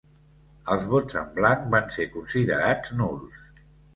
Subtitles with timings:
[0.75, 3.39] Els vots en blanc van ser considerats nuls.